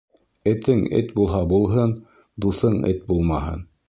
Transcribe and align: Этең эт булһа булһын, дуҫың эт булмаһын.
Этең 0.51 0.79
эт 0.99 1.11
булһа 1.19 1.41
булһын, 1.51 1.93
дуҫың 2.47 2.79
эт 2.93 3.05
булмаһын. 3.11 3.63